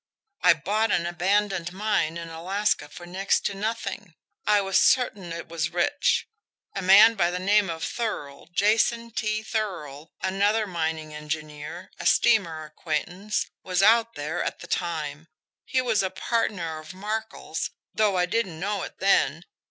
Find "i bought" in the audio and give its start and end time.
0.41-0.91